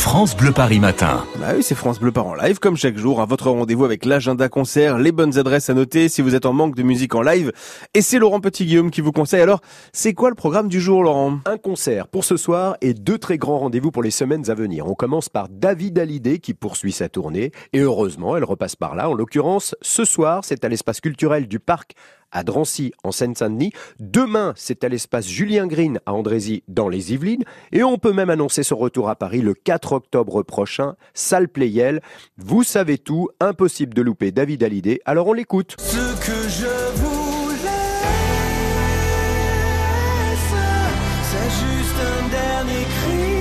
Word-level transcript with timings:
France 0.00 0.34
Bleu 0.34 0.50
Paris 0.50 0.80
Matin. 0.80 1.26
Bah 1.38 1.48
oui, 1.54 1.62
c'est 1.62 1.74
France 1.74 2.00
Bleu 2.00 2.10
Paris 2.10 2.28
en 2.28 2.34
live, 2.34 2.58
comme 2.58 2.76
chaque 2.76 2.96
jour, 2.96 3.20
à 3.20 3.26
votre 3.26 3.50
rendez-vous 3.50 3.84
avec 3.84 4.06
l'agenda 4.06 4.48
concert, 4.48 4.98
les 4.98 5.12
bonnes 5.12 5.36
adresses 5.38 5.68
à 5.68 5.74
noter 5.74 6.08
si 6.08 6.22
vous 6.22 6.34
êtes 6.34 6.46
en 6.46 6.54
manque 6.54 6.74
de 6.74 6.82
musique 6.82 7.14
en 7.14 7.20
live. 7.20 7.52
Et 7.92 8.00
c'est 8.00 8.18
Laurent 8.18 8.40
Petit-Guillaume 8.40 8.90
qui 8.90 9.02
vous 9.02 9.12
conseille. 9.12 9.42
Alors, 9.42 9.60
c'est 9.92 10.14
quoi 10.14 10.30
le 10.30 10.34
programme 10.34 10.68
du 10.68 10.80
jour, 10.80 11.02
Laurent? 11.02 11.40
Un 11.44 11.58
concert 11.58 12.08
pour 12.08 12.24
ce 12.24 12.38
soir 12.38 12.78
et 12.80 12.94
deux 12.94 13.18
très 13.18 13.36
grands 13.36 13.58
rendez-vous 13.58 13.90
pour 13.90 14.02
les 14.02 14.10
semaines 14.10 14.50
à 14.50 14.54
venir. 14.54 14.88
On 14.88 14.94
commence 14.94 15.28
par 15.28 15.48
David 15.50 15.98
Hallyday 15.98 16.38
qui 16.38 16.54
poursuit 16.54 16.92
sa 16.92 17.10
tournée. 17.10 17.52
Et 17.74 17.80
heureusement, 17.80 18.38
elle 18.38 18.44
repasse 18.44 18.76
par 18.76 18.94
là. 18.94 19.10
En 19.10 19.14
l'occurrence, 19.14 19.76
ce 19.82 20.06
soir, 20.06 20.44
c'est 20.44 20.64
à 20.64 20.68
l'espace 20.70 21.02
culturel 21.02 21.46
du 21.46 21.60
parc 21.60 21.92
à 22.32 22.42
Drancy 22.42 22.92
en 23.04 23.12
Seine-Saint-Denis. 23.12 23.72
Demain, 23.98 24.52
c'est 24.56 24.84
à 24.84 24.88
l'espace 24.88 25.26
Julien 25.26 25.66
Green 25.66 26.00
à 26.06 26.12
Andrézy 26.12 26.62
dans 26.68 26.88
les 26.88 27.12
Yvelines. 27.12 27.44
Et 27.72 27.82
on 27.82 27.98
peut 27.98 28.12
même 28.12 28.30
annoncer 28.30 28.62
son 28.62 28.76
retour 28.76 29.08
à 29.08 29.16
Paris 29.16 29.40
le 29.40 29.54
4 29.54 29.92
octobre 29.92 30.42
prochain, 30.42 30.94
salle 31.14 31.48
Playel. 31.48 32.00
Vous 32.36 32.62
savez 32.62 32.98
tout, 32.98 33.28
impossible 33.40 33.94
de 33.94 34.02
louper 34.02 34.32
David 34.32 34.62
Hallyday, 34.62 35.00
alors 35.04 35.28
on 35.28 35.32
l'écoute. 35.32 35.76
Ce 35.78 35.96
que 36.26 36.48
je 36.48 36.90
cri. 42.84 43.40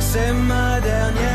C'est 0.00 0.32
ma 0.32 0.80
dernière 0.80 1.29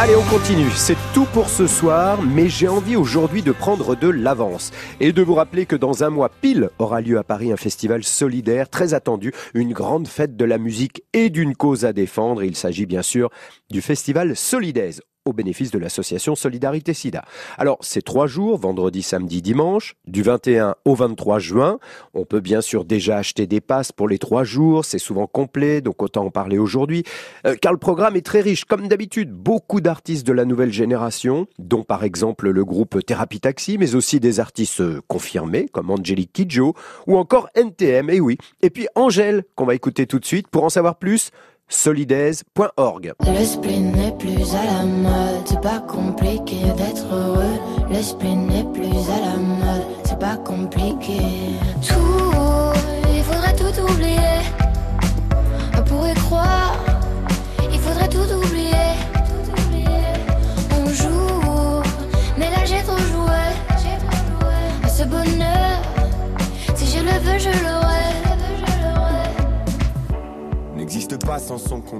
Allez, 0.00 0.14
on 0.14 0.22
continue. 0.30 0.70
C'est 0.76 0.96
tout 1.12 1.24
pour 1.24 1.48
ce 1.48 1.66
soir, 1.66 2.22
mais 2.22 2.48
j'ai 2.48 2.68
envie 2.68 2.94
aujourd'hui 2.94 3.42
de 3.42 3.50
prendre 3.50 3.96
de 3.96 4.08
l'avance 4.08 4.70
et 5.00 5.12
de 5.12 5.22
vous 5.22 5.34
rappeler 5.34 5.66
que 5.66 5.74
dans 5.74 6.04
un 6.04 6.08
mois 6.08 6.28
pile 6.28 6.70
aura 6.78 7.00
lieu 7.00 7.18
à 7.18 7.24
Paris 7.24 7.50
un 7.50 7.56
festival 7.56 8.04
solidaire 8.04 8.68
très 8.68 8.94
attendu, 8.94 9.32
une 9.54 9.72
grande 9.72 10.06
fête 10.06 10.36
de 10.36 10.44
la 10.44 10.58
musique 10.58 11.02
et 11.14 11.30
d'une 11.30 11.56
cause 11.56 11.84
à 11.84 11.92
défendre. 11.92 12.44
Il 12.44 12.54
s'agit 12.54 12.86
bien 12.86 13.02
sûr 13.02 13.30
du 13.70 13.82
festival 13.82 14.36
Solidaise 14.36 15.02
au 15.28 15.32
bénéfice 15.32 15.70
de 15.70 15.78
l'association 15.78 16.34
Solidarité 16.34 16.94
Sida. 16.94 17.24
Alors, 17.56 17.78
c'est 17.80 18.02
trois 18.02 18.26
jours, 18.26 18.58
vendredi, 18.58 19.02
samedi, 19.02 19.42
dimanche, 19.42 19.94
du 20.06 20.22
21 20.22 20.74
au 20.84 20.94
23 20.94 21.38
juin. 21.38 21.78
On 22.14 22.24
peut 22.24 22.40
bien 22.40 22.60
sûr 22.60 22.84
déjà 22.84 23.18
acheter 23.18 23.46
des 23.46 23.60
passes 23.60 23.92
pour 23.92 24.08
les 24.08 24.18
trois 24.18 24.44
jours, 24.44 24.84
c'est 24.84 24.98
souvent 24.98 25.26
complet, 25.26 25.80
donc 25.80 26.02
autant 26.02 26.24
en 26.24 26.30
parler 26.30 26.58
aujourd'hui, 26.58 27.04
euh, 27.46 27.54
car 27.60 27.72
le 27.72 27.78
programme 27.78 28.16
est 28.16 28.26
très 28.26 28.40
riche. 28.40 28.64
Comme 28.64 28.88
d'habitude, 28.88 29.32
beaucoup 29.32 29.80
d'artistes 29.80 30.26
de 30.26 30.32
la 30.32 30.44
nouvelle 30.44 30.72
génération, 30.72 31.46
dont 31.58 31.82
par 31.82 32.04
exemple 32.04 32.50
le 32.50 32.64
groupe 32.64 33.04
Thérapie 33.04 33.40
Taxi, 33.40 33.78
mais 33.78 33.94
aussi 33.94 34.20
des 34.20 34.40
artistes 34.40 34.82
confirmés, 35.06 35.66
comme 35.70 35.90
Angelique 35.90 36.32
Kidjo, 36.32 36.74
ou 37.06 37.16
encore 37.16 37.48
NTM, 37.54 38.10
et 38.10 38.20
oui. 38.20 38.38
Et 38.62 38.70
puis 38.70 38.88
Angèle, 38.94 39.44
qu'on 39.54 39.66
va 39.66 39.74
écouter 39.74 40.06
tout 40.06 40.18
de 40.18 40.24
suite. 40.24 40.48
Pour 40.48 40.64
en 40.64 40.68
savoir 40.68 40.96
plus, 40.96 41.30
solidaise.org. 41.68 43.12
Le 43.20 43.44
spleen 43.44 43.92
n'est 43.92 44.16
plus 44.16 44.54
à 44.54 44.64
la 44.64 44.84
mode, 44.84 45.46
c'est 45.46 45.60
pas 45.60 45.80
compliqué 45.80 46.56
d'être 46.76 47.06
heureux. 47.12 47.58
Le 47.90 48.02
spleen 48.02 48.46
n'est 48.46 48.64
plus 48.72 48.86
à 48.86 49.20
la 49.20 49.36
mode, 49.36 49.86
c'est 50.04 50.18
pas 50.18 50.36
compliqué. 50.36 51.18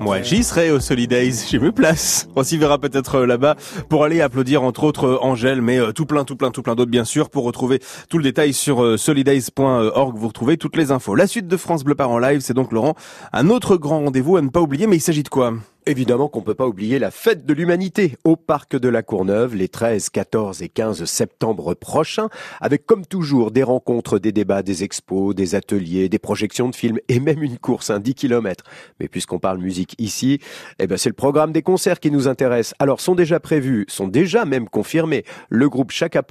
Moi, 0.00 0.22
j'y 0.22 0.42
serai 0.42 0.70
au 0.70 0.80
Solidays. 0.80 1.32
J'ai 1.50 1.58
mes 1.58 1.70
places. 1.70 2.28
On 2.34 2.42
s'y 2.42 2.56
verra 2.56 2.78
peut-être 2.78 3.16
euh, 3.16 3.26
là-bas 3.26 3.56
pour 3.90 4.04
aller 4.04 4.22
applaudir 4.22 4.62
entre 4.62 4.84
autres 4.84 5.06
euh, 5.06 5.18
Angèle, 5.22 5.60
mais 5.60 5.78
euh, 5.78 5.92
tout 5.92 6.06
plein, 6.06 6.24
tout 6.24 6.34
plein, 6.34 6.50
tout 6.50 6.62
plein 6.62 6.74
d'autres 6.74 6.90
bien 6.90 7.04
sûr. 7.04 7.28
Pour 7.28 7.44
retrouver 7.44 7.80
tout 8.08 8.16
le 8.16 8.24
détail 8.24 8.54
sur 8.54 8.98
solidays.org, 8.98 10.16
vous 10.16 10.28
retrouvez 10.28 10.56
toutes 10.56 10.76
les 10.76 10.92
infos. 10.92 11.14
La 11.14 11.26
suite 11.26 11.46
de 11.46 11.56
France 11.58 11.84
Bleu 11.84 11.94
Par 11.94 12.10
en 12.10 12.18
live, 12.18 12.40
c'est 12.40 12.54
donc 12.54 12.72
Laurent, 12.72 12.94
un 13.34 13.50
autre 13.50 13.76
grand 13.76 14.00
rendez-vous 14.00 14.38
à 14.38 14.40
ne 14.40 14.48
pas 14.48 14.62
oublier, 14.62 14.86
mais 14.86 14.96
il 14.96 15.00
s'agit 15.00 15.22
de 15.22 15.28
quoi? 15.28 15.52
Évidemment 15.88 16.28
qu'on 16.28 16.42
peut 16.42 16.54
pas 16.54 16.66
oublier 16.66 16.98
la 16.98 17.10
fête 17.10 17.46
de 17.46 17.54
l'humanité 17.54 18.18
au 18.22 18.36
parc 18.36 18.76
de 18.76 18.90
la 18.90 19.02
Courneuve 19.02 19.56
les 19.56 19.68
13, 19.68 20.10
14 20.10 20.60
et 20.60 20.68
15 20.68 21.06
septembre 21.06 21.72
prochains, 21.72 22.28
avec 22.60 22.84
comme 22.84 23.06
toujours 23.06 23.50
des 23.52 23.62
rencontres, 23.62 24.18
des 24.18 24.30
débats, 24.30 24.62
des 24.62 24.84
expos, 24.84 25.34
des 25.34 25.54
ateliers, 25.54 26.10
des 26.10 26.18
projections 26.18 26.68
de 26.68 26.74
films 26.74 26.98
et 27.08 27.20
même 27.20 27.42
une 27.42 27.56
course, 27.56 27.88
un 27.88 28.00
10 28.00 28.14
km. 28.16 28.64
Mais 29.00 29.08
puisqu'on 29.08 29.38
parle 29.38 29.60
musique 29.60 29.94
ici, 29.96 30.40
eh 30.78 30.86
ben 30.86 30.98
c'est 30.98 31.08
le 31.08 31.14
programme 31.14 31.52
des 31.52 31.62
concerts 31.62 32.00
qui 32.00 32.10
nous 32.10 32.28
intéresse. 32.28 32.74
Alors 32.78 33.00
sont 33.00 33.14
déjà 33.14 33.40
prévus, 33.40 33.86
sont 33.88 34.08
déjà 34.08 34.44
même 34.44 34.68
confirmés 34.68 35.24
le 35.48 35.70
groupe 35.70 35.90
Chaka 35.90 36.22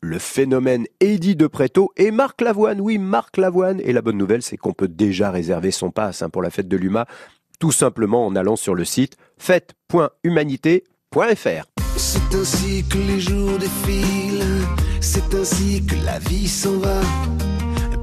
le 0.00 0.18
phénomène 0.18 0.86
Eddie 1.00 1.36
de 1.36 1.46
Préto 1.46 1.92
et 1.98 2.12
Marc 2.12 2.40
Lavoine. 2.40 2.80
Oui, 2.80 2.96
Marc 2.96 3.36
Lavoine. 3.36 3.78
Et 3.84 3.92
la 3.92 4.00
bonne 4.00 4.16
nouvelle, 4.16 4.40
c'est 4.40 4.56
qu'on 4.56 4.72
peut 4.72 4.88
déjà 4.88 5.30
réserver 5.30 5.70
son 5.70 5.90
pass 5.90 6.22
hein, 6.22 6.30
pour 6.30 6.40
la 6.40 6.48
fête 6.48 6.68
de 6.68 6.78
l'UMA 6.78 7.06
tout 7.62 7.70
simplement 7.70 8.26
en 8.26 8.34
allant 8.34 8.56
sur 8.56 8.74
le 8.74 8.84
site 8.84 9.16
fête.humanité.fr. 9.38 11.64
C'est 11.96 12.34
ainsi 12.34 12.84
que 12.90 12.98
les 12.98 13.20
jours 13.20 13.56
défilent, 13.56 14.66
c'est 15.00 15.32
ainsi 15.32 15.80
que 15.86 15.94
la 16.04 16.18
vie 16.18 16.48
s'en 16.48 16.78
va. 16.78 17.00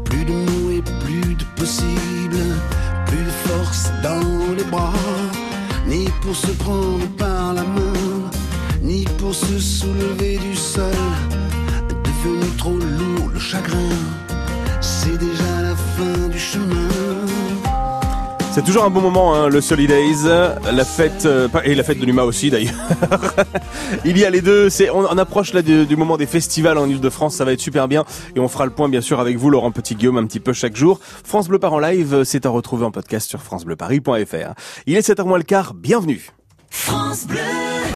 Plus 0.06 0.24
de 0.24 0.31
mots 0.31 0.72
et 0.72 0.81
plus 1.03 1.36
de 1.36 1.44
possible, 1.58 2.38
plus 3.08 3.18
de 3.18 3.31
force 3.50 3.92
dans 4.02 4.53
les 4.56 4.64
bras, 4.64 4.94
ni 5.88 6.06
pour 6.22 6.38
se 6.38 6.52
prendre 6.52 7.06
par 7.18 7.53
la 7.53 7.64
main, 7.64 8.31
ni 8.81 9.03
pour 9.18 9.36
se 9.36 9.59
soulever 9.59 10.38
du 10.38 10.56
sol. 10.56 10.96
Devenu 12.06 12.50
trop 12.58 12.78
lourd 12.78 13.28
le 13.34 13.40
chagrin, 13.40 13.90
c'est 14.80 15.18
déjà 15.18 15.64
la 15.64 15.76
fin 15.76 16.30
du 16.30 16.40
chemin. 16.40 16.98
C'est 18.59 18.66
toujours 18.66 18.84
un 18.84 18.90
bon 18.90 19.00
moment, 19.00 19.36
hein, 19.36 19.47
le 19.47 19.62
Solidays, 19.62 20.28
la 20.70 20.84
fête 20.84 21.25
euh, 21.25 21.47
et 21.64 21.75
la 21.75 21.84
fête 21.84 21.97
de 21.97 22.06
l'UMA 22.06 22.24
aussi 22.24 22.50
d'ailleurs. 22.50 22.74
Il 24.06 24.18
y 24.18 24.25
a 24.25 24.30
les 24.30 24.42
deux. 24.42 24.70
C'est 24.70 24.90
on, 24.90 25.06
approche 25.18 25.53
là 25.53 25.62
du, 25.62 25.86
du, 25.86 25.96
moment 25.96 26.18
des 26.18 26.25
festivals 26.25 26.78
en 26.78 26.86
Ile-de-France. 26.86 27.38
Ça 27.38 27.46
va 27.46 27.53
être 27.53 27.62
super 27.62 27.88
bien 27.88 28.03
et 28.36 28.42
on 28.42 28.50
fera 28.50 28.66
le 28.66 28.72
point 28.72 28.90
bien 28.90 29.00
sûr 29.00 29.22
avec 29.22 29.38
vous, 29.38 29.50
Laurent 29.50 29.72
Petit 29.72 29.96
Guillaume, 29.96 30.18
un 30.18 30.25
petit 30.25 30.42
peu 30.42 30.52
chaque 30.52 30.75
jour. 30.75 31.00
France 31.24 31.47
Bleu 31.47 31.58
Paris 31.58 31.75
en 31.75 31.80
live, 31.80 32.24
c'est 32.25 32.46
à 32.46 32.50
retrouver 32.50 32.84
en 32.84 32.92
podcast 32.92 33.30
sur 33.30 33.42
francebleuparis.fr. 33.42 34.53
Il 34.88 34.97
est 34.97 35.08
7h 35.08 35.26
moins 35.26 35.38
le 35.38 35.46
quart. 35.46 35.74
Bienvenue. 35.74 36.30
France 36.70 37.28
Bleu. 37.28 37.40